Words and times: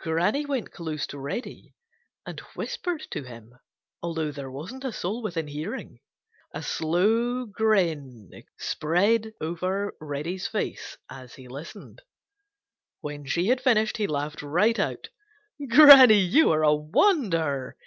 Granny 0.00 0.44
went 0.44 0.70
close 0.70 1.06
to 1.06 1.18
Reddy 1.18 1.72
and 2.26 2.40
whispered 2.54 3.06
to 3.10 3.22
him, 3.22 3.54
although 4.02 4.30
there 4.30 4.50
wasn't 4.50 4.84
a 4.84 4.92
soul 4.92 5.22
within 5.22 5.48
hearing. 5.48 6.00
A 6.52 6.62
slow 6.62 7.46
grin 7.46 8.30
spread 8.58 9.32
over 9.40 9.96
Reddy's 9.98 10.46
face 10.46 10.98
as 11.08 11.36
he 11.36 11.48
listened. 11.48 12.02
When 13.00 13.24
she 13.24 13.46
had 13.46 13.62
finished, 13.62 13.96
he 13.96 14.06
laughed 14.06 14.42
right 14.42 14.78
out. 14.78 15.08
"Granny, 15.70 16.20
you 16.20 16.50
are 16.52 16.64
a 16.64 16.74
wonder!" 16.74 17.74